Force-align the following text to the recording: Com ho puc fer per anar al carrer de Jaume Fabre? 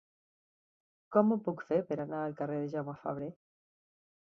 Com 1.15 1.35
ho 1.35 1.37
puc 1.49 1.61
fer 1.69 1.79
per 1.91 1.99
anar 2.05 2.23
al 2.23 2.35
carrer 2.41 2.59
de 2.65 2.73
Jaume 2.75 2.99
Fabre? 3.05 3.31